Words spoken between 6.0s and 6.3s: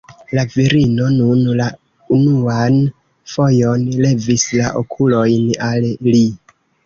li.